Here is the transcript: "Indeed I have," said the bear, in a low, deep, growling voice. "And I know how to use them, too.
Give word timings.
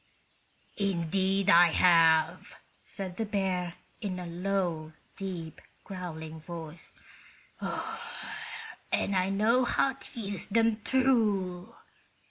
"Indeed 0.77 1.51
I 1.51 1.67
have," 1.67 2.55
said 2.79 3.17
the 3.17 3.25
bear, 3.27 3.75
in 4.01 4.17
a 4.17 4.25
low, 4.25 4.93
deep, 5.15 5.61
growling 5.83 6.41
voice. 6.41 6.91
"And 7.61 9.15
I 9.15 9.29
know 9.29 9.63
how 9.63 9.93
to 9.93 10.19
use 10.19 10.47
them, 10.47 10.77
too. 10.77 11.75